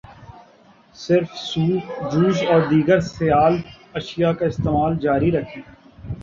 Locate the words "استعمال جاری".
4.45-5.31